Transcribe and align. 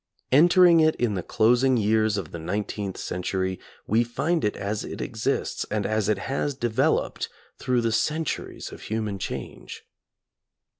Entering 0.31 0.79
it 0.79 0.95
in 0.95 1.13
the 1.13 1.21
closing 1.21 1.77
years 1.77 2.17
of 2.17 2.31
the 2.31 2.39
Nineteenth 2.39 2.97
century, 2.97 3.59
we 3.85 4.03
find 4.03 4.43
it 4.43 4.57
as 4.57 4.83
it 4.83 4.99
exists 4.99 5.63
and 5.69 5.85
as 5.85 6.09
it 6.09 6.17
has 6.17 6.55
de 6.55 6.71
veloped 6.71 7.27
through 7.59 7.81
the 7.81 7.91
centuries 7.91 8.71
of 8.71 8.81
human 8.81 9.19
change. 9.19 9.83